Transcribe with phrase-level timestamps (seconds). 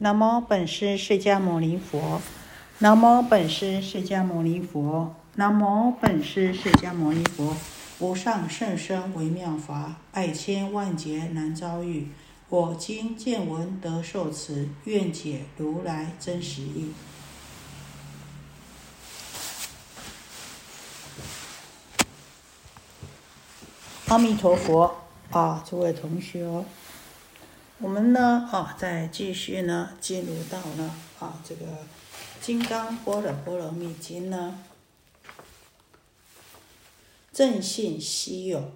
[0.00, 2.22] 南无本师释迦牟尼佛，
[2.78, 7.56] 南无本师释迦牟尼佛，南无本师释迦牟尼佛。
[7.98, 12.12] 无上甚深微妙法，百千万劫难遭遇。
[12.48, 16.92] 我今见闻得受持，愿解如来真实义。
[24.06, 24.94] 阿弥陀佛
[25.32, 26.64] 啊，诸位同学。
[27.80, 31.64] 我们呢，啊，再继续呢，进入到呢，啊，这个
[32.40, 34.64] 《金刚般若波罗蜜经》呢，
[37.32, 38.72] 正信稀有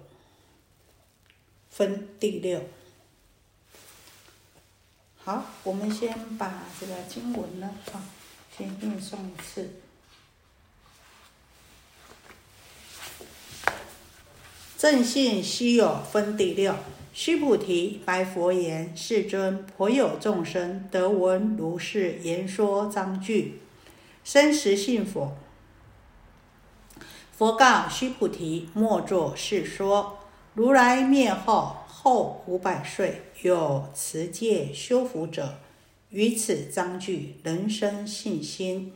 [1.69, 2.61] 分第六。
[5.17, 8.01] 好，我们先把这个经文呢，啊，
[8.57, 9.81] 先念诵一次。
[14.77, 16.73] 正信稀有分第六。
[17.15, 23.59] 须菩提，白佛言：“世尊，颇有众生得闻如是言说章句，
[24.23, 25.37] 生实信佛？”
[27.31, 30.17] 佛告须菩提：“莫作是说。
[30.55, 35.59] 如来灭后，后五百岁，有持戒修福者，
[36.09, 38.93] 于此章句，人生信心。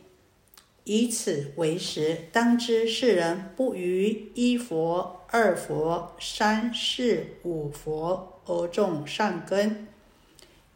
[0.85, 9.85] 以此为实，当知世人不于一佛。”二佛、三世、五佛而种善根，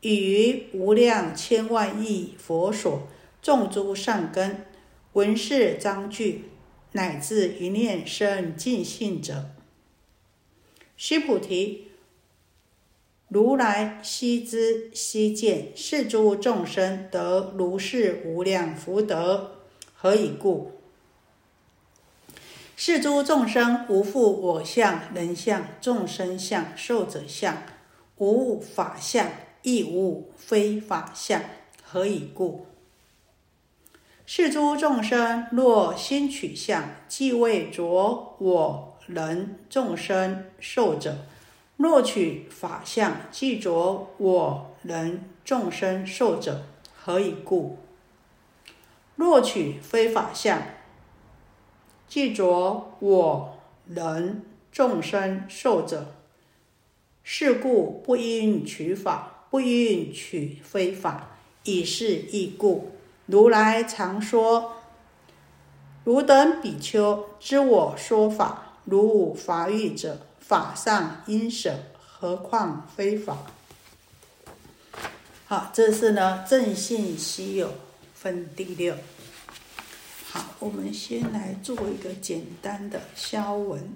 [0.01, 3.07] 以于无量千万亿佛所
[3.41, 4.65] 种诸善根，
[5.13, 6.49] 闻是章句，
[6.91, 9.51] 乃至一念生尽性者。
[10.97, 11.87] 须菩提，
[13.29, 19.61] 如来悉知悉见，是诸众生得如是无量福德，
[19.95, 20.80] 何以故？
[22.83, 27.61] 是诸众生无复我相、人相、众生相、寿者相，
[28.17, 29.27] 无法相，
[29.61, 31.39] 亦无非法相。
[31.83, 32.65] 何以故？
[34.25, 41.11] 是诸众生若心取相，即为着我人众生寿者；
[41.77, 46.63] 若取法相，即着我人众生寿者。
[46.99, 47.77] 何以故？
[49.15, 50.59] 若取非法相。
[52.11, 53.57] 记着我
[53.87, 56.13] 人众生受者，
[57.23, 62.91] 是故不应取法，不应取非法，以是义故。
[63.27, 64.73] 如来常说：
[66.03, 73.37] 汝等比丘知我说法，如无法语者，法上应舍，何况非法？
[75.45, 77.71] 好，这是呢正信稀有
[78.13, 78.97] 分第六。
[80.33, 83.93] 好，我们先来做一个简单的消文。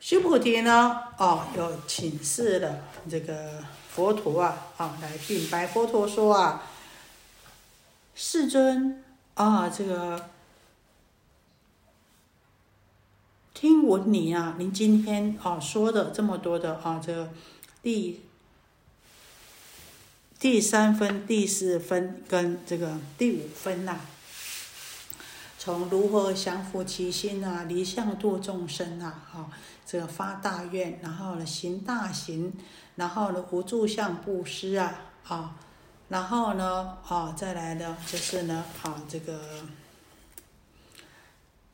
[0.00, 6.64] 须菩提呢，哦，有请示了这个佛陀啊，啊，来禀白佛陀说啊。
[8.14, 9.02] 世尊
[9.34, 10.28] 啊，这个
[13.54, 17.30] 听闻你啊，您今天啊说的这么多的啊，这个
[17.82, 18.20] 第
[20.38, 24.00] 第三分、第四分跟这个第五分呐，
[25.58, 29.50] 从如何降伏其心啊，离相度众生啊，哈，
[29.86, 32.52] 这个发大愿，然后呢行大行，
[32.96, 35.56] 然后呢无住相布施啊，啊。
[36.10, 39.40] 然后呢，啊，再来呢，就是呢，啊，这个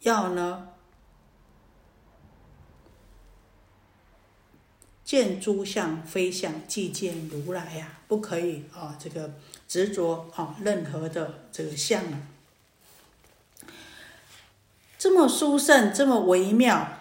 [0.00, 0.68] 要呢
[5.02, 9.32] 见诸相非相，即见如来呀，不可以啊，这个
[9.66, 12.20] 执着啊任何的这个相啊，
[14.98, 16.98] 这么殊胜、这么微妙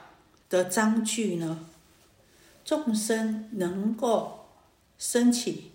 [0.50, 1.68] 的章句呢，
[2.64, 4.48] 众生能够
[4.98, 5.74] 升起。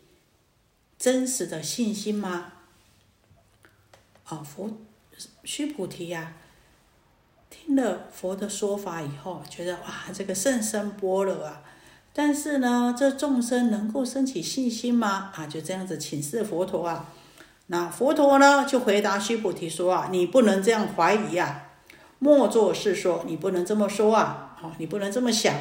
[1.01, 2.53] 真实的信心吗？
[4.25, 4.71] 啊，佛
[5.45, 6.35] 须菩提呀，
[7.49, 11.63] 听了佛的说法以后，觉得哇，这个甚深般若啊！
[12.13, 15.33] 但是呢，这众生能够升起信心吗？
[15.35, 17.07] 啊，就这样子请示佛陀啊。
[17.69, 21.71] 那佛陀呢，就回答须菩提说啊，你不能这样怀疑啊，
[22.19, 25.55] 莫作是说，你不能这么说啊，好，你不能这么想。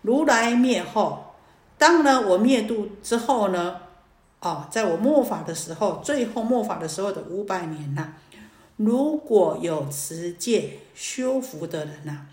[0.00, 1.34] 如来灭后，
[1.76, 3.82] 当呢我灭度之后呢？
[4.40, 8.14] 哦，在我末法的时候，最后末法的时候的五百年呐，
[8.76, 12.26] 如果有持戒修福的人呐，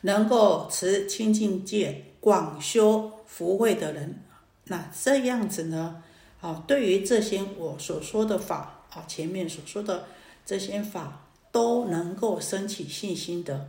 [0.00, 4.20] 能够持清净戒广修福慧的人，
[4.64, 6.02] 那这样子呢，
[6.40, 10.06] 啊，对于这些我所说的法，啊，前面所说的
[10.44, 13.68] 这些法，都能够升起信心的，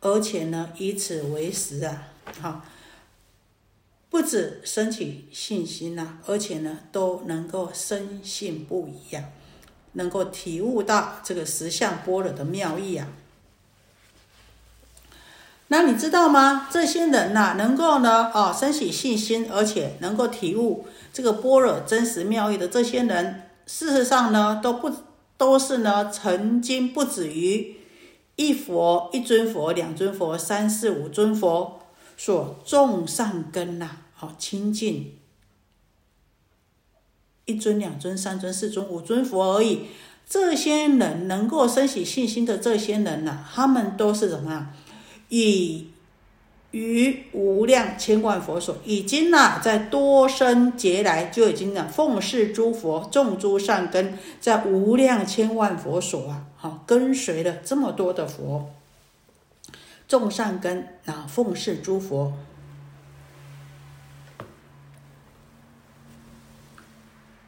[0.00, 2.08] 而且呢，以此为食啊，
[2.40, 2.62] 好，
[4.10, 9.24] 不止升起信心呐，而且呢，都能够深信不疑呀，
[9.92, 13.08] 能够体悟到这个实相般若的妙义啊。
[15.70, 16.68] 那你知道吗？
[16.72, 24.90] 这些人呐，能够呢，哦，升起信心，而且能够体悟这个般若真实妙义的这些人，事实上呢，都不
[25.36, 27.76] 都是呢，曾经不止于
[28.36, 31.77] 一佛、一尊佛、两尊佛、三四五尊佛
[32.18, 35.14] 所种善根呐，好清净
[37.46, 39.86] 一尊、两尊、三尊、四尊、五尊佛而已。
[40.28, 44.74] 这些人能够升起信心的这些人呐，他们都是什么样？
[45.30, 45.86] 以
[46.72, 58.68] 于无量千万佛所，已经呐，在多生劫来就已经呢，奉事诸佛，种诸善根，在无量千万佛所啊，好跟随了这么多的佛，
[60.08, 62.32] 种善根啊，奉事诸佛，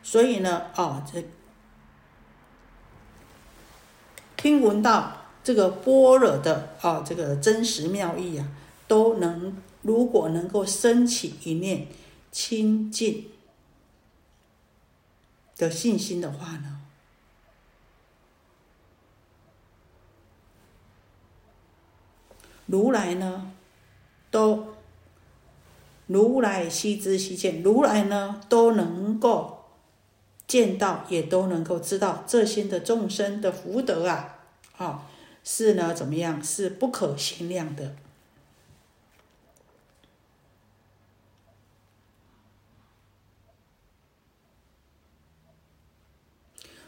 [0.04, 1.24] 所以呢，哦，这
[4.36, 5.16] 听闻到。
[5.42, 8.46] 这个般若的啊，这个真实妙义啊，
[8.86, 11.88] 都能如果能够升起一念
[12.30, 13.30] 清净
[15.56, 16.79] 的信心的话呢，
[22.70, 23.50] 如来呢
[24.31, 24.69] 都
[26.06, 29.64] 如来悉知悉见，如来呢都能够
[30.46, 34.38] 见到，也都能够知道这些的众生的福德啊，
[34.76, 35.06] 啊。
[35.43, 36.44] 是呢，怎么样？
[36.44, 37.96] 是不可限量的。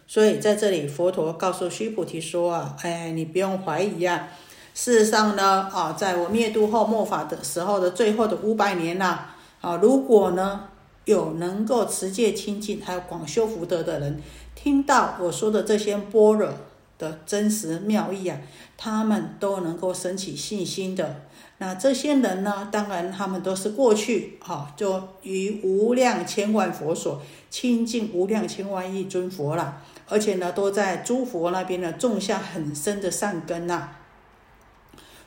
[0.07, 4.29] 所以在这里，佛陀告诉须菩提说啊，哎，你不用怀疑啊。
[4.75, 9.27] 事实上呢，啊，在我灭度后末法的时候的最后的五百年呐，
[9.61, 10.69] 啊，如果呢
[11.05, 14.21] 有能够持戒清净，还有广修福德的人，
[14.55, 16.53] 听到我说的这些般若。
[16.99, 18.39] 的真实妙义啊，
[18.77, 21.23] 他们都能够升起信心的。
[21.59, 27.21] 那这些人呢，当然他们都是过去哈，就于无量千万佛所
[27.51, 33.89] 亲近无量千万亿尊佛了，而且呢，都在诸佛那边呢种下很深的善根呐。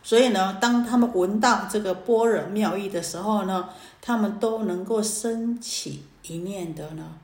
[0.05, 3.69] 所以呢，当他们闻到这个般若妙义的时候呢，
[3.99, 7.17] 他们都能够升起一念的呢，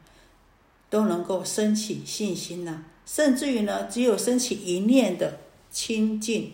[0.90, 2.86] 都能够升起信心呐。
[3.06, 5.38] 甚至于呢，只有升起一念的
[5.70, 6.54] 清净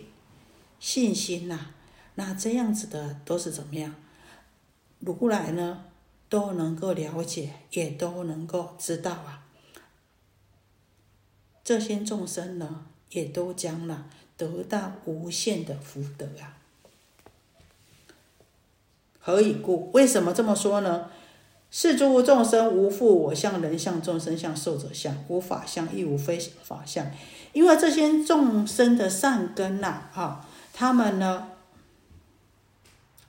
[0.78, 1.58] 信心呐，
[2.16, 3.94] 那这样子的都是怎么样？
[4.98, 5.84] 如来呢
[6.28, 9.46] 都能够了解，也都能够知道啊。
[11.64, 14.04] 这些众生呢，也都将呢
[14.36, 16.56] 得到无限的福德啊。
[19.20, 19.90] 何以故？
[19.92, 21.10] 为什么这么说呢？
[21.70, 27.06] 是诸众生无复我相、人相、众生相、寿者相，无法相，亦无非法相。
[27.52, 31.48] 因为这些众生的善根呐，哈，他们呢，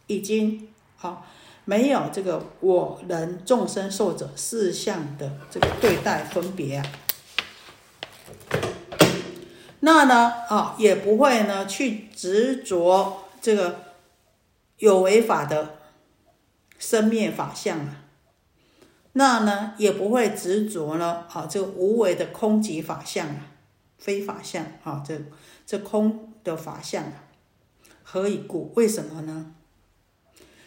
[0.08, 1.28] 已经好
[1.66, 6.86] 没有这个我人众生寿者四相的这个对待分别啊。
[9.81, 13.94] 那呢，啊，也不会呢去执着这个
[14.78, 15.78] 有违法的
[16.78, 18.04] 生灭法相啊。
[19.14, 23.48] 那呢，也不会执着呢，啊，这个无为的空寂法相啊，
[23.98, 25.19] 非法相啊，这
[25.66, 27.24] 这空的法相啊，
[28.04, 28.71] 何以故？
[28.76, 29.54] 为什么呢？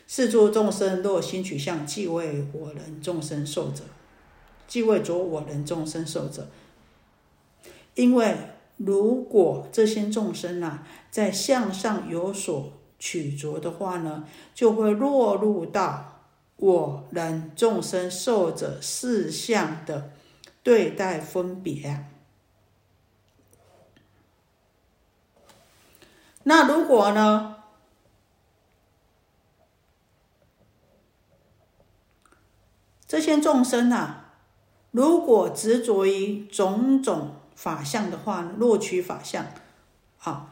[0.08, 3.84] 是诸众生若心取相，即为我人众生受者，
[4.66, 6.48] 即为着我人众生受者。
[7.94, 8.36] 因为
[8.76, 14.24] 如果这些众生呐，在向上有所取着的话呢，
[14.54, 16.08] 就会落入到。
[16.56, 20.12] 我人众生受者四相的
[20.62, 22.06] 对待分别，
[26.44, 27.56] 那如果呢？
[33.08, 34.34] 这些众生啊，
[34.92, 39.46] 如果执着于种种法相的话，落取法相，
[40.22, 40.48] 啊。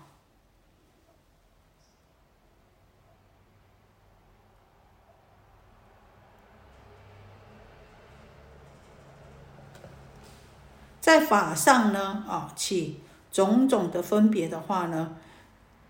[11.00, 13.00] 在法上呢，啊，起
[13.32, 15.16] 种种的分别的话呢，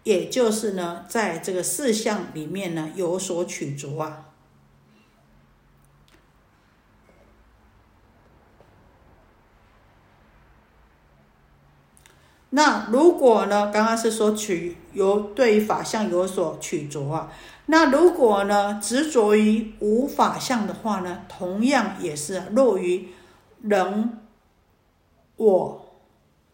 [0.04, 4.29] 也就是呢，在这个四相里面呢有所取着啊。
[12.50, 17.32] 那如果呢，刚刚是说取有对于法相有所取着啊，
[17.66, 23.08] 那如果呢执着于无法相的话呢，同样也是落于
[23.62, 24.20] 人
[25.36, 25.86] 我。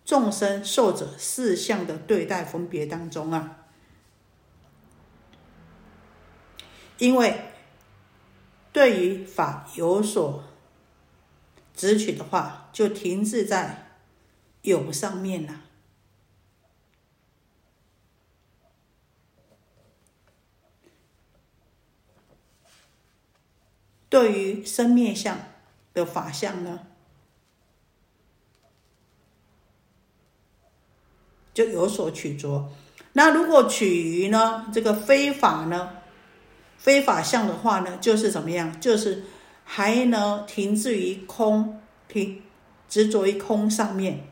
[0.05, 3.57] 众生受者四相的对待分别当中啊，
[6.99, 7.51] 因为
[8.73, 10.45] 对于法有所
[11.75, 13.99] 执取的话，就停滞在
[14.63, 15.63] 有上面了。
[24.17, 25.37] 对于生灭相
[25.93, 26.81] 的法相呢？
[31.53, 32.71] 就有所取着，
[33.13, 34.71] 那如果取于呢？
[34.73, 35.99] 这个非法呢，
[36.79, 38.81] 非法相的话呢，就是怎么样？
[38.81, 39.25] 就是
[39.65, 42.43] 还能停滞于空，停
[42.89, 44.27] 执着于空上面，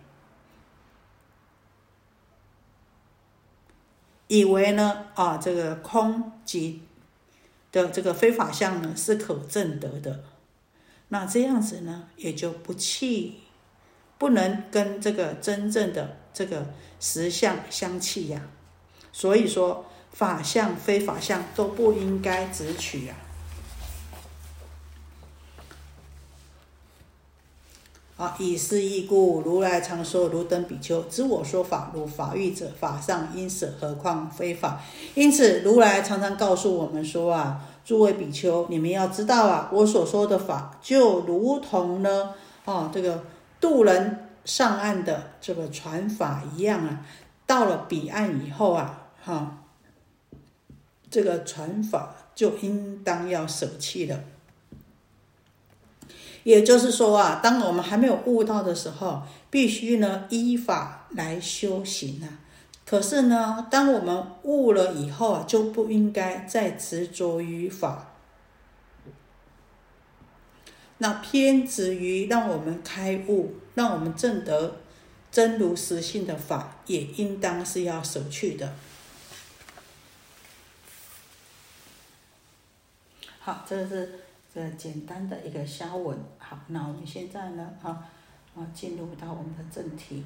[4.28, 5.08] 以为呢？
[5.14, 6.80] 啊这个空即
[7.82, 10.24] 的这个非法相呢是可证得的，
[11.08, 13.40] 那这样子呢也就不气，
[14.16, 16.18] 不能跟这个真正的。
[16.34, 18.48] 这个实相相气呀，
[19.12, 23.14] 所以说法相非法相都不应该执取啊。
[28.16, 34.80] 啊，以是义故，如来常说：“如等比丘，知我说法如法欲者，法上因舍，何况非法？”
[35.14, 43.24] 因此，如来常常告诉我们说啊，诸位比丘，你们要知道啊，我所说的法就如同呢，啊，这个
[43.60, 44.20] 渡人。
[44.44, 47.00] 上岸的这个船法一样啊，
[47.46, 49.64] 到了彼岸以后啊，哈，
[51.10, 54.20] 这个船法就应当要舍弃了。
[56.44, 62.38] 也就是说啊，当我们还没有悟到的时候，必须呢依法来修行啊。
[62.86, 68.12] 可是呢，当我们悟了以后啊，就不应该再执着于法。
[70.98, 74.76] 那偏执于让我们开悟、让我们证得
[75.32, 78.74] 真如实性的法，也应当是要舍去的。
[83.40, 84.23] 好，这是
[84.54, 86.16] 这简单的一个消文。
[86.38, 88.06] 好，那我们现在呢，啊
[88.54, 90.22] 啊，进入到我们的正题。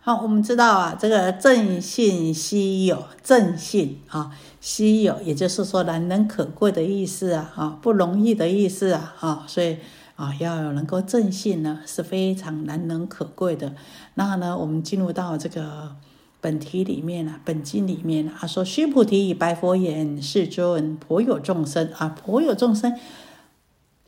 [0.00, 9.78] 好，我们知道啊，这个正信稀有，正信啊，稀有，也就是说难能可贵的意思啊，啊，不容易的意思啊，啊，所以
[10.16, 13.74] 啊，要有能够正信呢，是非常难能可贵的。
[14.14, 15.94] 那呢，我们进入到这个
[16.40, 22.98] 本题里面啊，本经里面啊，说须菩提以，白佛言：世尊，颇有众生啊，颇有众生，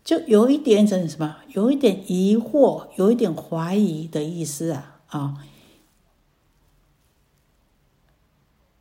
[0.03, 5.45] 就有一点怎什么，有一点疑惑，有一点怀疑的意思啊，啊。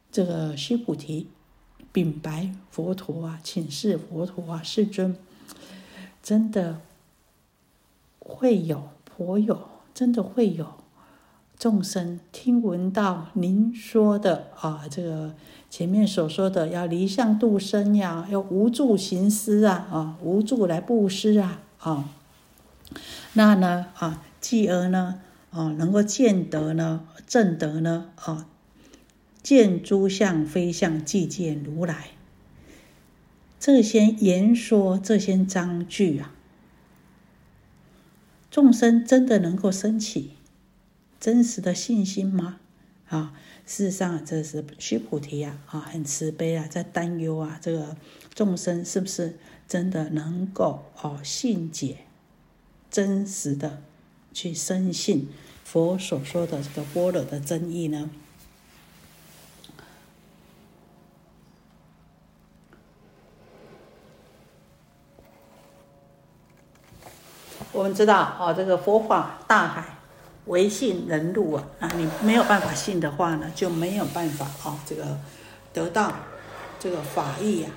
[0.10, 1.29] 这个须菩提
[1.91, 5.15] 禀白佛陀啊，请示佛陀啊，世尊，
[6.24, 6.81] 真的
[8.27, 9.57] 会有颇有，
[9.93, 10.67] 真的会有
[11.57, 15.34] 众生听闻到您说的啊，这个
[15.69, 22.10] 前面所说的要离相度生呀，要无助行施啊，啊，无助来布施啊，啊，
[23.34, 28.48] 那呢啊，继而呢啊，能够见得呢，正得呢啊。
[29.41, 32.10] 见诸相非相，即见如来。
[33.62, 36.34] 这些言说，这些章句啊，
[38.57, 40.31] 众生真的能够升起
[41.19, 42.57] 真实的信心吗？
[43.07, 43.31] 啊，
[43.67, 47.95] 事实上，这是须菩提啊，啊，很慈悲啊，在担忧啊，这个
[48.33, 49.37] 众生是不是
[49.67, 51.99] 真的能够哦信解，
[52.89, 53.83] 真实的
[54.33, 55.27] 去深信
[55.63, 58.09] 佛所说的这个般若的真意呢？
[67.77, 70.00] 我们知道哦，这个佛法大海，
[70.46, 71.63] 唯信人入啊。
[71.79, 75.19] 啊，你没有办法信的话呢，就没有办法哦，这个
[75.72, 76.12] 得到
[76.79, 77.69] 这个法义呀。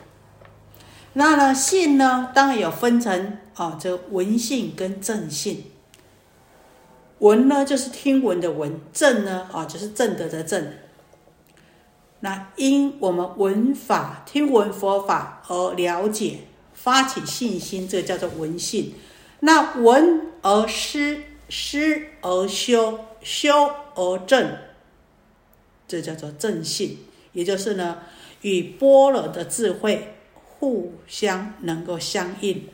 [1.13, 5.65] 那呢，信呢，当然有分成啊，这闻信跟正信。
[7.19, 10.73] 闻呢，就是听闻的闻；正呢，啊，就是正德的正。
[12.21, 16.39] 那因我们闻法、听闻佛法而了解，
[16.73, 18.95] 发起信心，这叫做闻信。
[19.41, 21.79] 那闻而思，思
[22.21, 24.57] 而修，修而正，
[25.89, 26.99] 这叫做正信。
[27.33, 27.99] 也就是呢，
[28.43, 32.69] 与般若的智慧互相能够相应。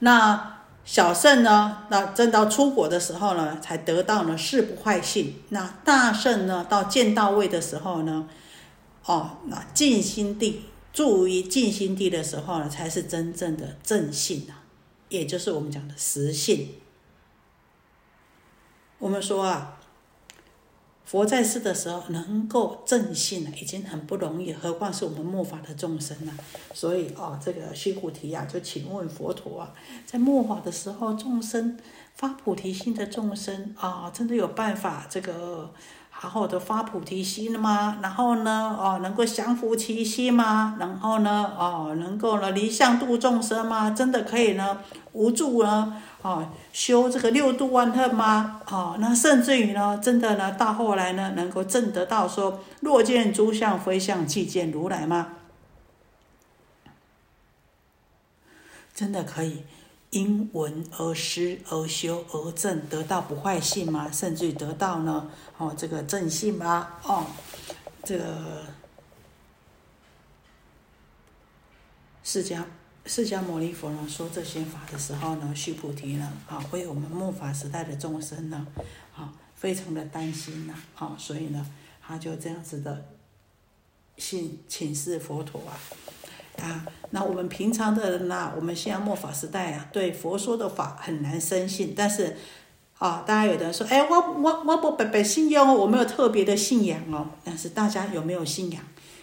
[0.00, 1.86] 那小圣呢？
[1.88, 5.36] 那正到出国的时候呢，才得到了事不坏性。
[5.48, 8.28] 那大圣呢，到见到位的时候呢，
[9.06, 14.64] 哦，那静心地住于静心地的时候呢，才是真正的正性啊，
[15.10, 16.68] 也就是我们讲的实性。
[18.98, 19.80] 我们说啊。
[21.06, 26.32] 佛在世的时候能够正信了，已经很不容易，何况是我们末法的众生呢？
[26.72, 29.74] 所以啊，这个须菩提啊，就请问佛陀啊，
[30.06, 31.78] 在末法的时候，众生
[32.14, 35.74] 发菩提心的众生啊，真的有办法这个
[36.24, 37.98] 好好的发菩提心吗？
[38.02, 40.76] 然后呢，哦，能够降伏其心吗？
[40.80, 43.90] 然后呢，哦，能够呢离相度众生吗？
[43.90, 44.78] 真的可以呢
[45.12, 46.00] 无助呢？
[46.22, 48.62] 哦，修这个六度万恨吗？
[48.70, 55.28] 哦，那甚至于呢，真的呢，到后来呢，能够证得到说，若见诸相非相，即见如来吗？
[58.94, 59.64] 真的可以
[60.14, 64.08] 因闻而思而修而证，得到不坏性吗？
[64.12, 65.28] 甚至于得到呢，
[65.58, 66.88] 哦，这个正性吗？
[67.02, 67.26] 哦，
[68.04, 68.62] 这个
[72.22, 72.62] 释迦。
[73.06, 78.66] 释迦牟尼佛呢说这些法的时候呢，须菩提呢啊，为我们末法时代的众生呢
[79.14, 81.66] 啊，非常的担心呐啊，所以呢，
[82.00, 83.04] 他就这样子的
[84.16, 85.76] 信请示佛陀啊
[86.62, 92.36] 啊，那我们平常的人呐，我们现在末法时代啊，对佛说的法很难深信，但是
[92.98, 98.80] 啊，大家有的人说，哎，我我我不白白信仰哦，我没有特别的信仰哦，但是大家有没有信仰？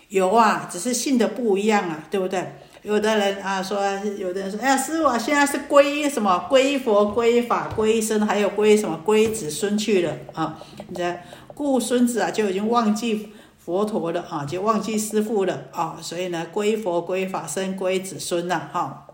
[0.09, 2.45] 有啊，只是信的不一样啊，对不对？
[2.83, 3.79] 有的人啊说，
[4.17, 10.59] 有的人说，哎呀，师傅啊现在是皈依什么皈依佛、皈依法、皈依僧，还有皈依什么皈依子孙去了啊？
[10.89, 11.23] 你在
[11.53, 13.31] 故孙子啊就已经忘记
[13.63, 19.07] 佛陀了啊，就忘记师傅了啊，所以呢，皈佛、皈法、僧、皈子孙了哈。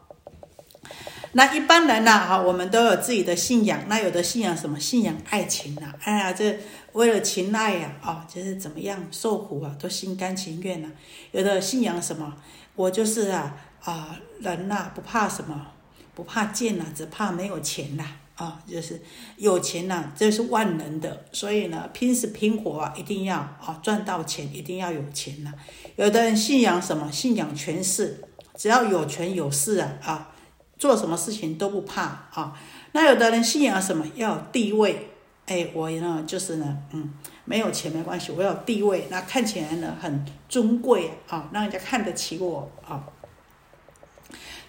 [1.33, 4.79] 那一般人呢，哈，我们都有自己的信仰，那有的信仰什么？
[4.79, 6.57] 信仰爱情呐，哎呀，这
[6.93, 10.89] 为了情爱呀，啊，就是怎么样受苦啊，都心甘情愿呐。
[11.33, 12.33] 有的信仰什么？
[12.75, 15.67] 我就是啊啊人呐，不怕什么，
[16.15, 18.05] 不怕贱呐，只怕没有钱呐
[18.37, 19.01] 啊，就是
[19.35, 25.53] 有钱呐，这是万能的，所以呢，拼死拼活啊，一定要啊赚到钱，一定要有钱呐。
[25.97, 27.11] 有的人信仰什么？
[27.11, 28.23] 信仰权势，
[28.55, 30.29] 只要有权有势啊啊，
[30.77, 32.57] 做什么事情都不怕啊。
[32.93, 34.05] 那有的人信仰什么？
[34.15, 35.09] 要地位，
[35.47, 37.13] 哎，我呢就是呢，嗯。
[37.49, 43.01] 没有钱没关系，我有地位，那看起来呢很尊贵啊，让人家看得起我啊。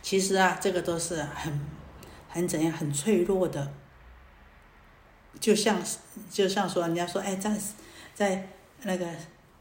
[0.01, 1.61] 其实啊，这个都是很
[2.39, 3.73] 很怎样，很脆弱的。
[5.41, 5.83] 就像
[6.31, 7.57] 就像说，人家说，哎，在
[8.15, 8.49] 在
[8.83, 9.07] 那个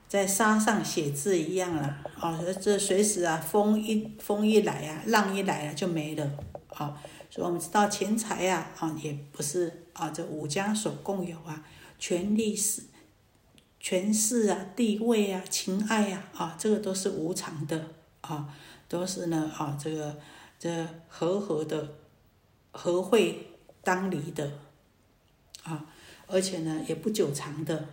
[0.07, 6.23] 在沙上写字一样了啊，这随时啊，风一风一来啊，浪一来啊，就没了
[6.69, 7.01] 啊。
[7.29, 11.63] 所以我们知道钱财呀啊，也不是啊，这五家所共有啊，
[11.97, 12.83] 权力是。
[13.79, 17.89] 权势啊，地位啊，情爱呀，啊，这个都是无常的
[18.21, 18.49] 啊，
[18.89, 20.17] 都是呢啊，这个
[20.59, 21.93] 这和合的，
[22.77, 23.47] 和会
[23.83, 24.51] 当离的
[25.63, 25.85] 啊，
[26.27, 27.87] 而且呢也不久长的。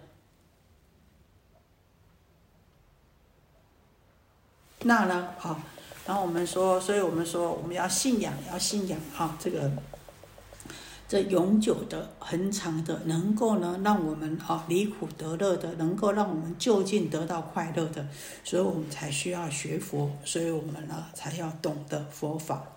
[4.80, 5.64] 那呢啊，
[6.06, 9.72] 然后我们说，所以我们说我们要信仰，要信仰啊，这个。
[11.06, 18.08] 这永久的、恒长的，能够呢让我们啊离苦得乐的，能够让我们就近得到快乐的，
[18.42, 22.73] 所以我们才需要学佛，所以我们呢才要懂得佛法。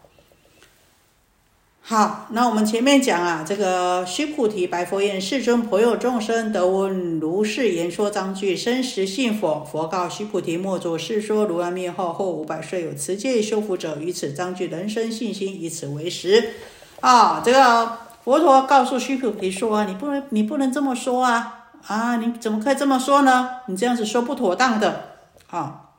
[1.90, 9.64] 好，那我们前面讲啊，这个须菩提白佛言：“世尊，颇有众生得闻如是言说章句，生时信佛。
[9.64, 11.46] 佛告须菩提：莫作是说。
[11.46, 16.56] 如来灭后，后五百岁，有持戒修福者，于此章句人生信心，以此为实。”
[17.00, 18.00] 啊，这个。
[18.26, 21.70] 佛陀告诉须菩提说：“你不能，你不能这么说啊！
[21.88, 23.62] 啊，你怎么可以这么说呢？
[23.68, 25.12] 你这样子说不妥当的。
[25.50, 25.92] 啊，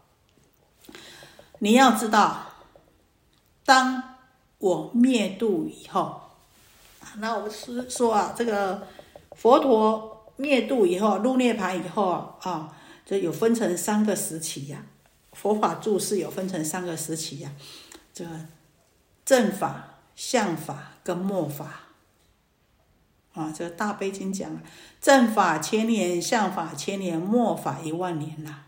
[1.61, 2.49] 你要知道，
[3.65, 4.03] 当
[4.59, 6.21] 我灭度以后，
[7.19, 8.87] 那我们是说啊，这个
[9.33, 14.85] 佛陀灭度以后，入涅盘以后啊，这有分成三个时期呀。
[15.33, 17.53] 佛法注释有分成三个时期呀，
[18.13, 18.31] 这个
[19.25, 21.83] 正法、相法跟末法。”
[23.35, 24.61] 啊，这个大悲经讲了，
[25.01, 28.65] 正法千年，相法千年，末法一万年呐。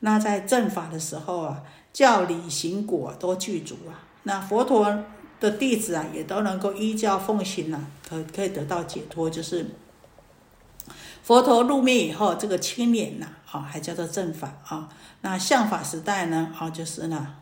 [0.00, 1.62] 那在正法的时候啊，
[1.94, 4.04] 教理行果都具足啊。
[4.28, 5.04] 那佛陀
[5.38, 9.64] 的弟子啊，也都能够依教奉行啊，可可以得到解脱，就是
[11.22, 14.88] 佛陀入灭以后，这个青年呐，啊，还叫做正法啊。
[15.20, 17.36] 那相法时代呢，啊，就是呢，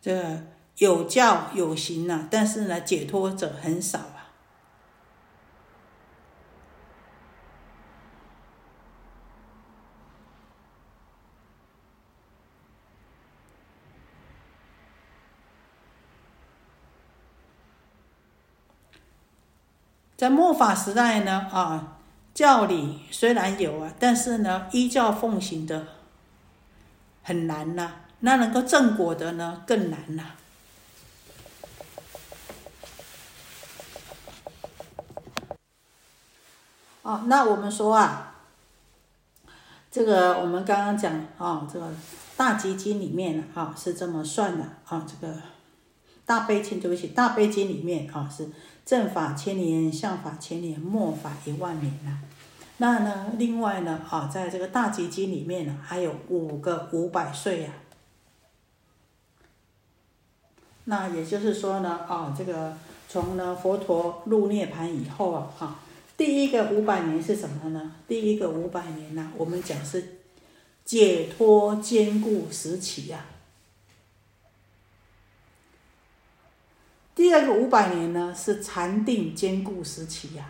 [0.00, 0.42] 这个
[0.78, 4.13] 有教有行呐，但是呢，解脱者很少。
[20.24, 21.98] 在末法时代呢，啊，
[22.32, 25.86] 教理虽然有啊，但是呢，依教奉行的
[27.22, 27.96] 很难呐。
[28.20, 30.30] 那能够正果的呢，更难呐。
[37.02, 38.36] 哦，那我们说啊，
[39.90, 41.90] 这个我们刚刚讲啊，这个
[42.34, 45.36] 大基金里面啊是这么算的啊，这个
[46.24, 48.48] 大悲经对不起，大悲经里面啊是。
[48.84, 52.18] 正法千年，相法千年，末法一万年呐。
[52.76, 57.70] 那呢，另外呢，啊，在这个大集经里面呢，还有五个五百岁呀。
[60.84, 62.76] 那也就是说呢，啊，这个
[63.08, 65.80] 从呢佛陀入涅盘以后啊，啊，
[66.16, 67.92] 第一个五百年是什么呢？
[68.06, 70.18] 第一个五百年呢，我们讲是
[70.84, 73.24] 解脱坚固时期呀。
[77.14, 80.44] 第二个五百年呢，是禅定坚固时期呀，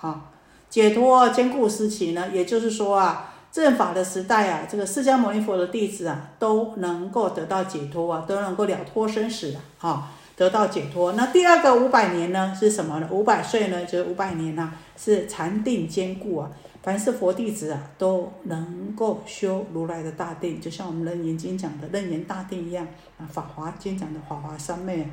[0.00, 0.30] 啊，
[0.70, 11.12] 解脱坚固时期呢，也就是说啊，正法的时代啊，这个释迦牟尼佛的弟子啊，都能够得到解脱啊，都能够了脱生死的啊，得到解脱。
[11.12, 13.06] 那第二个五百年呢，是什么呢？
[13.10, 16.50] 五百岁呢，就是五百年呐，是禅定坚固啊，
[16.82, 22.86] 凡是佛弟子啊，都能够修如来的大定，就像我们楞严经讲的楞严大定一样
[23.18, 25.06] 啊，法华经讲的法华三昧。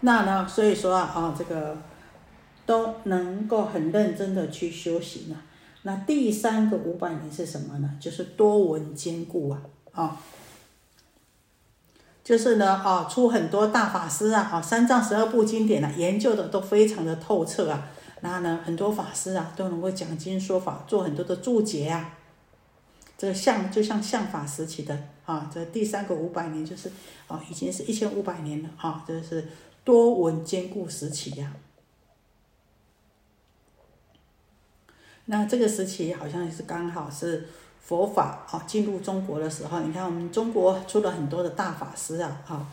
[0.00, 0.46] 那呢？
[0.46, 1.76] 所以说啊，啊，这个
[2.64, 5.42] 都能够很认真的去修行啊。
[5.82, 7.90] 那第三个五百年是什么呢？
[7.98, 10.16] 就是多闻兼顾啊，啊，
[12.22, 17.88] 就是呢，啊，出很多大法师啊，啊，三藏十二部经典啊，研究的都非常的透彻啊。
[18.20, 22.14] 那呢，很多法师啊，都能够讲经说法，做很多的注解啊。
[23.16, 26.88] 这个相就像相法时期的啊，这第三个五百年就是
[27.26, 29.44] 啊，已经是一千五百年了啊，这是。
[29.88, 31.50] 多闻坚固时期呀，
[35.24, 37.48] 那这个时期好像是刚好是
[37.80, 39.80] 佛法啊进入中国的时候。
[39.80, 42.68] 你看，我们中国出了很多的大法师啊，啊，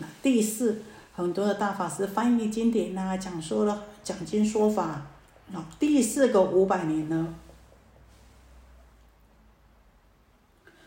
[0.00, 0.82] 那第四
[1.14, 5.06] 很多的大法师翻译经典呐，讲说了讲经说法
[5.52, 5.64] 啊。
[5.78, 7.36] 第四个五百年呢，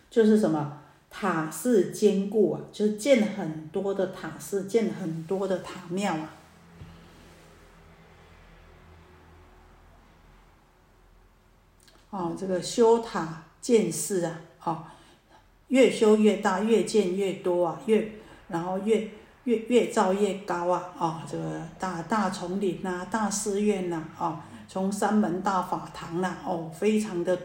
[0.09, 0.80] 就是什么？
[1.13, 6.33] 塔寺坚固啊，就是建很多的塔寺，建很多的塔庙啊。
[12.09, 14.83] 哦，这个修塔建寺啊，哦，
[15.67, 18.13] 越修越大，越建越多啊，越
[18.47, 19.09] 然后越
[19.43, 27.37] 越越造越高啊，哦，这个大大丛林呐，大寺院呐，哦，从三门大法堂呐，哦，非常的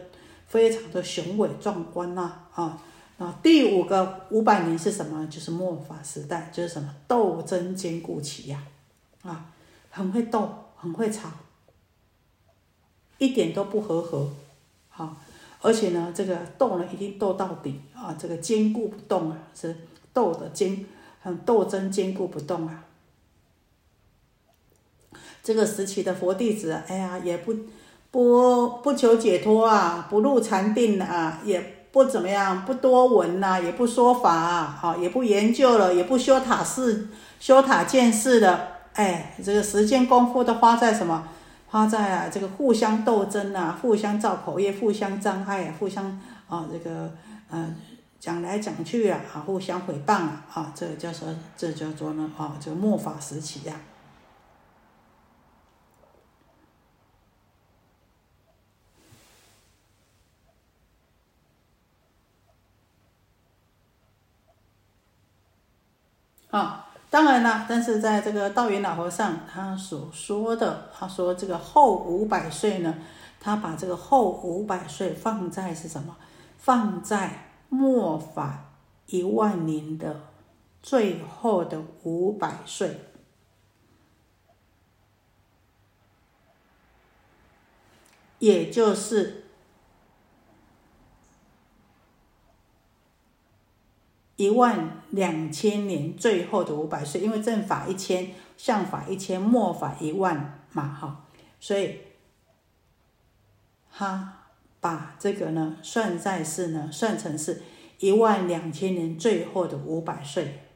[0.47, 2.81] 非常的雄伟壮观呐，啊。
[3.17, 5.25] 啊，第五个五百年是什么？
[5.25, 8.63] 就是末法时代，就是什么斗争坚固期呀，
[9.23, 9.51] 啊，
[9.89, 11.27] 很会斗，很会吵，
[13.17, 14.29] 一点都不和和，
[14.89, 15.17] 好，
[15.61, 19.75] 而且呢，这个斗呢一定斗到底啊，这个坚固不动啊，是
[20.13, 20.85] 斗的坚，
[21.19, 22.83] 很斗争坚固不动啊。
[25.41, 27.55] 这个时期的佛弟子，哎呀，也不
[28.11, 31.76] 不不求解脱啊，不入禅定啊，也。
[31.97, 41.27] 不怎么样，不多闻呐，也不说法啊，好，也不研究了，也不修塔寺、修塔建寺的，哎，这个时间功夫都花在什么？
[41.71, 46.05] 花在啊，这个互相斗争啊，互相造口业，互相障碍啊，互相
[46.47, 47.11] 啊，这个
[47.49, 47.75] 嗯，
[48.19, 53.73] 讲来讲去啊，啊，互相诽谤啊，啊，这个叫做这叫做呢，啊，这个末法时期呀。
[66.57, 72.93] 啊当然了，但是在这个道元老和尚他所说的，他说这个后五百岁呢，
[73.39, 76.17] 他把这个后五百岁放在是什么？
[76.57, 78.65] 放在末法
[79.05, 80.19] 一万年的
[80.83, 82.99] 最后的五百岁，
[88.39, 89.46] 也就是。
[94.37, 101.25] 一万两千年最后的五百岁，因为正法一千，相法一千，末法一万嘛，哈，
[101.59, 101.97] 所以
[103.91, 104.45] 他
[104.79, 107.63] 把这个呢算在是呢，算成是
[107.99, 110.66] 一万两千年最后的五百岁。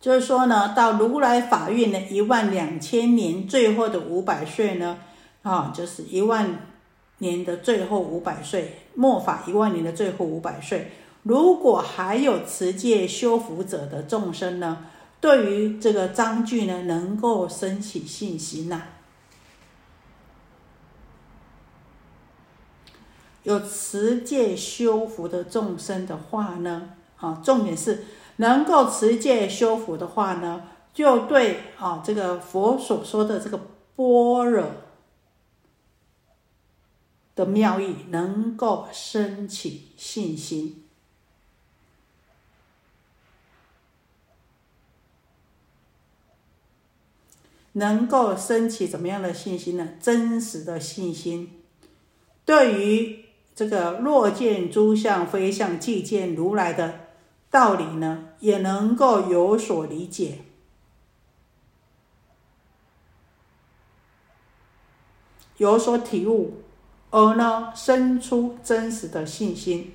[0.00, 4.96] 就是说呢，到如来法运的一万两千年最后的五百岁呢，
[5.42, 6.68] 啊，就是一万
[7.18, 10.92] 年的最后五百岁，末法一万年的最后五百岁。
[11.24, 14.86] 如果还有持戒修福者的众生呢，
[15.20, 18.82] 对于这个章句呢，能够升起信心呐。
[23.42, 28.04] 有持戒修福的众生的话呢，啊，重点是。
[28.40, 33.60] 能够持戒修福的话呢，就对啊，这个佛所说的这个
[33.96, 34.64] 般若
[37.34, 40.84] 的妙义能够升起信心，
[47.72, 49.88] 能够升起怎么样的信心呢？
[50.00, 51.60] 真实的信心，
[52.44, 53.24] 对于
[53.56, 57.00] 这个若见诸相非相，即见如来的。
[57.50, 60.38] 道理呢，也能够有所理解，
[65.56, 66.62] 有所体悟，
[67.10, 69.92] 而呢，生出真实的信心。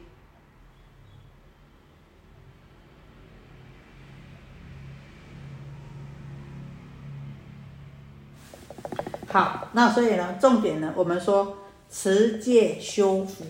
[9.29, 11.57] 好，那所以呢，重点呢，我们说
[11.89, 13.43] 持戒修福。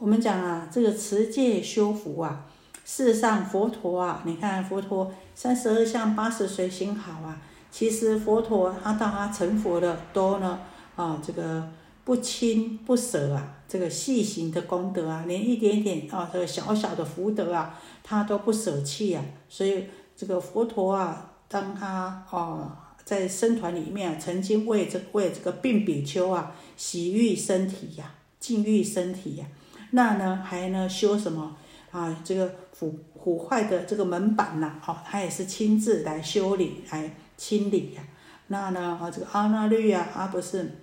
[0.00, 2.46] 我们讲啊，这个持戒修福啊，
[2.86, 7.38] 事实上佛陀啊，你看佛陀三十二相八十随行好啊，
[7.70, 10.58] 其实佛陀他到他成佛的多呢
[10.96, 11.68] 啊，这个
[12.02, 19.22] 不轻不舍啊，这个细行的功德啊，连一点点啊，这个小小的福德啊，他都不舍弃啊。
[19.50, 19.84] 所以
[20.16, 29.44] 这个佛陀啊，当他哦在僧团里面曾经为这为这个病比丘啊洗浴身体呀，净浴身体呀。
[29.90, 31.56] 那呢，还呢修什么
[31.90, 32.16] 啊？
[32.24, 38.02] 这个腐腐坏的这个门板呐，哦，他也是亲自来修理、来清理呀。
[38.48, 40.78] 那呢，啊，这个阿那律啊，啊不是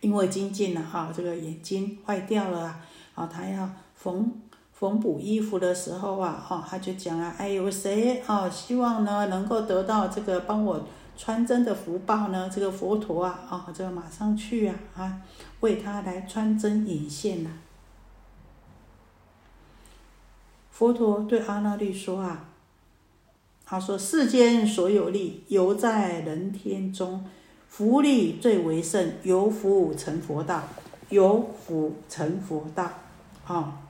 [0.00, 2.80] 因为精进了哈，这个眼睛坏掉了啊，
[3.14, 4.32] 啊，他要缝
[4.72, 12.50] 缝补衣服的时候啊，哦，他就讲啊，哎，有谁哦，希望呢能够得到这个帮我穿针的福报呢？
[12.52, 15.22] 这个佛陀啊，啊，这个马上去啊，啊，
[15.60, 17.50] 为他来穿针引线呐。
[20.76, 22.44] 佛陀对阿那律说：“啊，
[23.64, 27.24] 他说世间所有利，犹在人天中，
[27.66, 30.62] 福利最为胜，有福成佛道，
[31.08, 32.90] 有福成佛道。
[33.46, 33.80] 啊，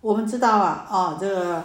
[0.00, 1.62] 我们知道啊，啊，这个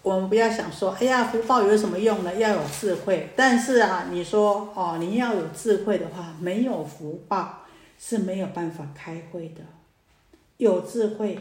[0.00, 2.34] 我们不要想说，哎呀，福报有什么用呢？
[2.36, 3.30] 要有智慧。
[3.36, 7.58] 但是啊，你说哦，你要有智慧的话，没有福报
[7.98, 9.60] 是没有办法开会的。”
[10.60, 11.38] 有智慧，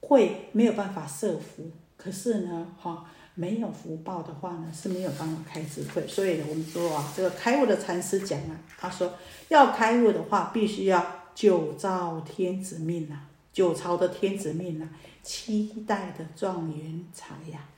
[0.00, 3.04] 会没有办法设福，可是呢，哈，
[3.34, 6.06] 没有福报的话呢，是没有办法开智慧。
[6.06, 9.12] 所以呢我们说啊，这个开悟的禅师讲啊，他说
[9.48, 11.04] 要开悟的话，必须要
[11.34, 13.20] 九造天子命呐，
[13.52, 14.88] 九朝的天子命呐，
[15.22, 17.68] 七代的状元才呀，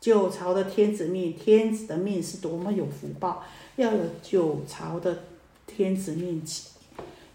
[0.00, 3.44] 九朝的天子命，天子的命是多么有福报，
[3.76, 5.22] 要有九朝的
[5.64, 6.42] 天子命。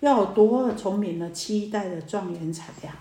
[0.03, 2.93] 要有多聪明的七代的状元才呀！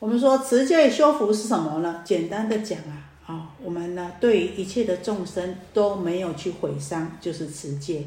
[0.00, 2.02] 我们说持戒修福是什么呢？
[2.04, 8.06] 简单的讲啊，啊，我们呢对于一切的众生都没有去毁伤，就是持戒。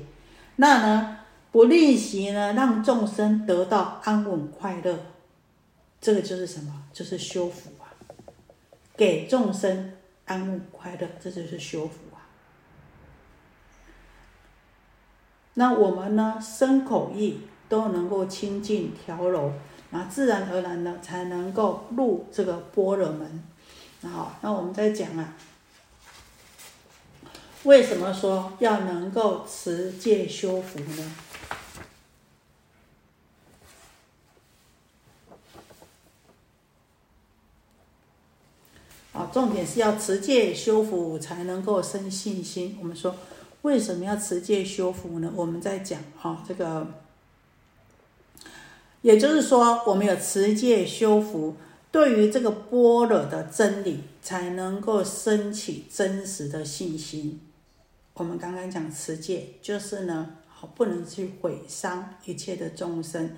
[0.58, 1.20] 那呢
[1.54, 5.00] 不吝惜呢，让众生得到安稳快乐，
[6.02, 6.84] 这个就是什么？
[6.92, 7.96] 就是修福啊！
[8.98, 9.94] 给众生
[10.26, 11.94] 安稳快乐，这就是修福。
[15.60, 19.54] 那我们呢，身口意都能够清净调柔，
[19.90, 23.44] 那自然而然呢，才能够入这个般若门。
[24.02, 25.34] 那好，那我们再讲啊，
[27.64, 31.16] 为什么说要能够持戒修福呢？
[39.14, 42.78] 啊，重点是要持戒修福才能够生信心。
[42.80, 43.16] 我们说。
[43.64, 45.32] 为什么要持戒修福呢？
[45.36, 46.88] 我们在讲哈，这个，
[49.02, 51.56] 也就是说，我们有持戒修福，
[51.92, 57.42] 对于这个般若的真理，才能够升起真实的信心。
[58.14, 63.32] 我们刚刚讲持戒，就是呢，好不能去毁伤一切的众生。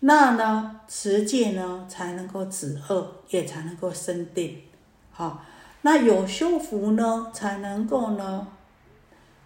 [0.00, 4.58] 那呢，持戒呢，才能够止恶，也才能够生定。
[5.10, 5.44] 好，
[5.82, 8.46] 那有修福呢，才能够呢，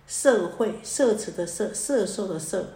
[0.09, 2.73] 社会摄持的摄，摄受的摄。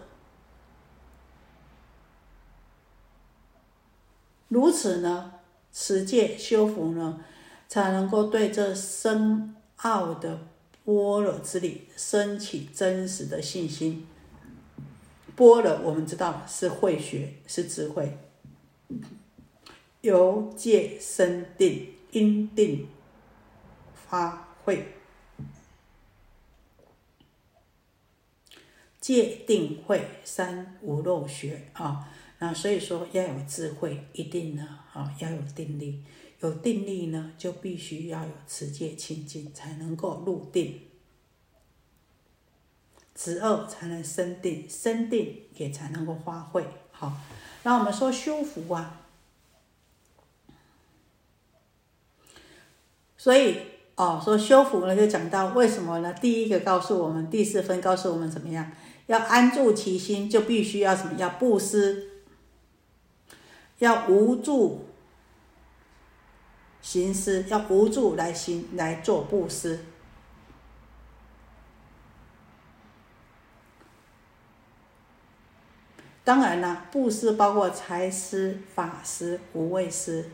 [4.47, 5.33] 如此呢，
[5.71, 7.25] 持戒修福呢，
[7.67, 10.41] 才能够对这深奥的
[10.85, 14.07] 般若之理升起真实的信心。
[15.35, 18.19] 般若我们知道是慧学，是智慧，
[20.01, 22.87] 由戒生定，因定
[23.95, 24.93] 发慧，
[29.03, 32.09] 戒定慧三无漏学啊。
[32.39, 36.01] 那所以说要有智慧，一定呢啊要有定力，
[36.39, 40.79] 有定力呢就必须要有持戒清净，才能够入定。
[43.13, 46.65] 止恶才能生定，生定也才能够发慧。
[46.91, 47.17] 好，
[47.63, 49.01] 那我们说修福啊，
[53.17, 53.57] 所以
[53.95, 56.13] 哦，说修福呢，就讲到为什么呢？
[56.13, 58.71] 第一个告诉我们，第四分告诉我们怎么样？
[59.07, 61.13] 要安住其心，就必须要什么？
[61.17, 62.09] 要布施，
[63.79, 64.85] 要无助
[66.81, 69.85] 行施，要无助来行来做布施。
[76.25, 80.31] 当然啦，布施包括财施、法施、无畏施。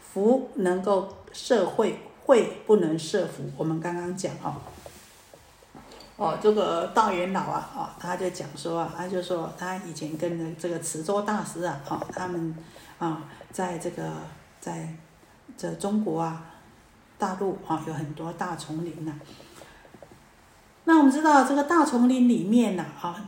[0.00, 3.50] 福能够摄慧，慧不能摄福。
[3.56, 4.60] 我们刚刚讲哦，
[6.16, 12.56] 哦，这个道元老啊，哦，他就讲说啊，他就说他以前跟这个慈州大师啊，哦，他们
[12.98, 14.12] 啊，在这个
[14.60, 14.94] 在
[15.56, 16.46] 这中国啊，
[17.18, 19.12] 大陆啊，有很多大丛林呐。
[20.84, 23.26] 那我们知道这个大丛林里面呢，啊，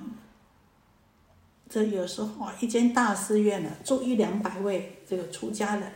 [1.69, 5.93] 这有时候啊，一间大寺院呢，住一两百位这个出家人。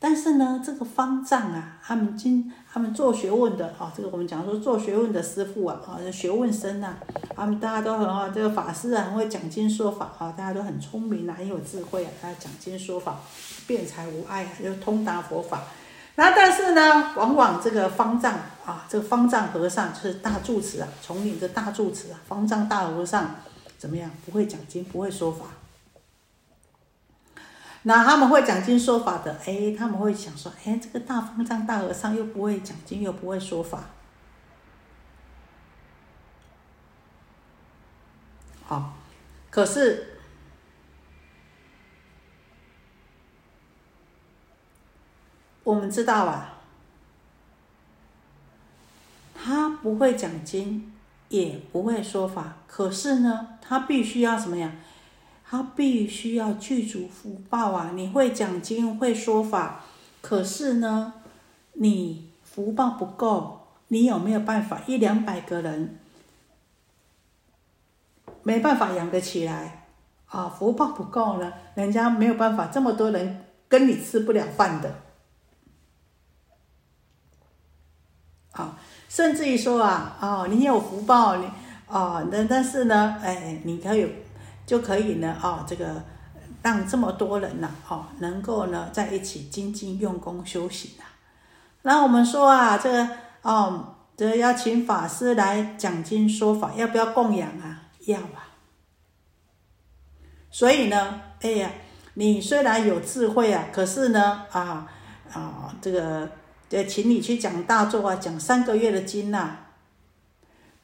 [0.00, 6.94] 但是呢，这个方丈啊，他们经他们做学问的啊，这个我们讲说做学问的师傅啊，啊，学问深呐，
[7.34, 13.18] 他们大家都很好，这个法师啊，很会讲经说法啊，大家都很聪明啊，很有智慧啊，他讲经说法，
[13.66, 15.62] 辩才无碍啊，就通达佛法。
[16.14, 18.34] 那但是呢，往往这个方丈
[18.64, 23.34] 啊，这个方丈和尚就是大住持啊，丛林的大住持啊，方丈大和尚
[23.76, 24.08] 怎么样？
[24.24, 25.46] 不会讲经，不会说法。
[27.88, 33.84] 那他们会讲经说法的，哎，他们会想说，哎，这个大方丈大和尚又不会讲经，又不会说法。
[38.62, 38.92] 好，
[39.48, 40.18] 可是。
[45.64, 46.58] 我们知道啊，
[49.34, 50.92] 他不会讲经，
[51.30, 54.72] 也不会说法，可是呢，他必须要什么呀？
[55.50, 57.92] 他必须要具足福报啊！
[57.94, 59.80] 你会讲经，会说法，
[60.20, 61.14] 可是呢，
[61.72, 64.82] 你福报不够，你有没有办法？
[64.86, 65.98] 一两百个人
[68.42, 69.86] 没办法养得起来
[70.26, 70.48] 啊！
[70.48, 74.94] 福报不够呢，人家没有办法，这么多人跟你吃不了饭的。
[78.52, 81.46] 啊，甚至于说啊，哦，你有福报，你
[81.86, 84.12] 哦，那但是呢，哎，你可以
[84.68, 86.04] 就可以呢，哦，这个
[86.62, 91.08] 让这么多人呢，哦，能够呢在一起精进用功修行啊。
[91.82, 93.08] 那我们说啊，这个
[93.40, 97.88] 哦，这要请法师来讲经说法，要不要供养啊？
[98.06, 98.52] 要啊。
[100.50, 101.70] 所以呢，哎呀，
[102.14, 104.86] 你虽然有智慧啊，可是呢，啊
[105.32, 106.30] 啊，这个。
[106.70, 109.56] 这，请你去讲大作啊，讲三个月的经呐，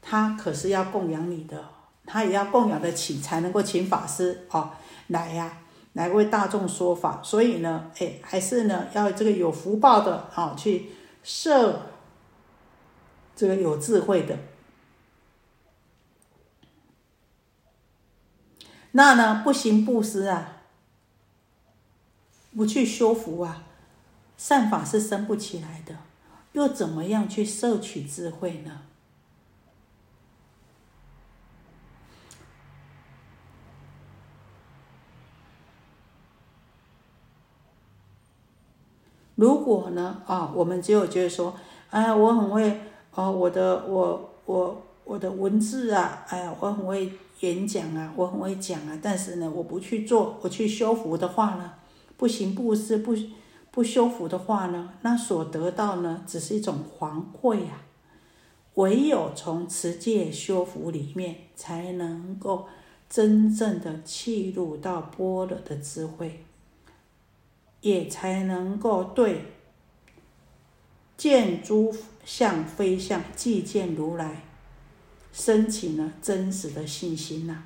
[0.00, 1.62] 他可是要供养你的，
[2.06, 4.70] 他也要供养得起，才能够请法师哦
[5.08, 5.58] 来呀，
[5.94, 7.20] 来为大众说法。
[7.22, 10.90] 所以呢，哎，还是呢要这个有福报的啊，去
[11.22, 11.82] 设
[13.34, 14.38] 这个有智慧的。
[18.92, 20.62] 那呢，不行布施啊，
[22.54, 23.64] 不去修福啊。
[24.36, 25.96] 善法是生不起来的，
[26.52, 28.82] 又怎么样去摄取智慧呢？
[39.44, 40.22] 如果呢？
[40.24, 41.52] 啊，我们只有觉得说，
[41.90, 42.80] 哎，我很会，
[43.14, 51.72] 哦，我的，我我我的文字啊，哎呀，我很会演讲啊，我很会讲啊，但是呢，我不去做，我去修福的话呢，
[52.16, 53.14] 不行布施，不
[53.70, 57.84] 不修福的话呢，那所得到呢，只是一种黄慧啊。
[58.76, 62.64] 唯有从持戒修福里面，才能够
[63.10, 66.46] 真正的契入到般若的智慧，
[67.84, 69.44] 也才能够对
[71.18, 74.42] 见诸相非相，即见如来，
[75.34, 77.64] 升起了真实的信心呐。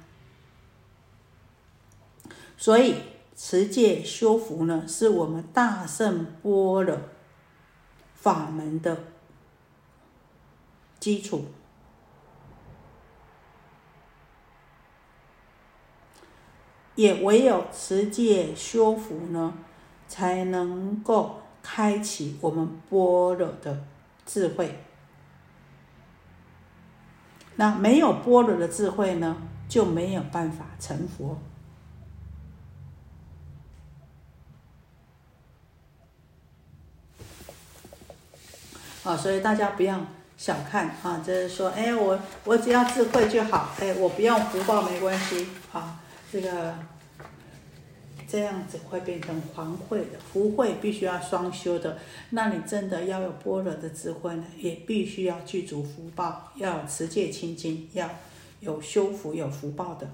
[2.57, 2.97] 所以
[3.37, 6.99] 持戒修福呢，是我们大圣般若
[8.17, 9.05] 法门的。
[10.99, 11.45] 基础，
[16.97, 19.55] 也唯有持戒修福呢，
[20.09, 23.85] 才能够开启我们般若的
[24.27, 24.81] 智慧。
[27.55, 29.37] 那没有般若的智慧呢，
[29.69, 31.39] 就没有办法成佛。
[39.05, 40.01] 啊，所以大家不要。
[40.39, 45.99] 小看啊，就是说，哎，我我只要智慧就好，哎，我不用福报没关系啊。
[46.31, 46.73] 这个
[48.29, 51.99] 这样子会变成黄慧的福慧，必须要双修的。
[52.31, 58.11] 那你真的要有般若的智慧呢，也必须要具足福报，要持戒清净，要
[58.61, 60.11] 有修福有福报的，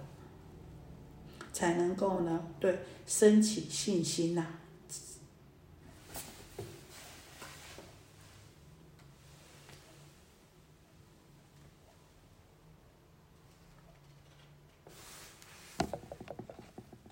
[1.53, 4.47] 才能够呢，对升起信心呐。